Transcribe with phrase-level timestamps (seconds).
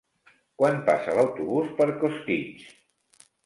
[0.61, 2.69] Quan passa l'autobús per Costitx?